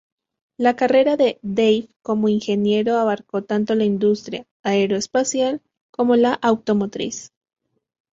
[0.57, 7.31] La carrera de Dave como ingeniero abarcó tanto la industria aeroespacial como la automotriz.